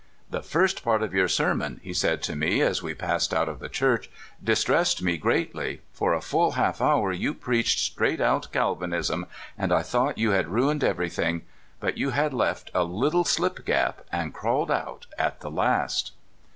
[0.31, 3.59] "''The first part of your sermon," he said to me as we passed out of
[3.59, 5.81] the church, *' distressed me greatly.
[5.93, 9.27] For a full half hour you preached straight out Calvinism,
[9.59, 11.43] and I thought you had ruined everything;
[11.79, 16.13] but you had left a little slip gap, and crawled out at the last."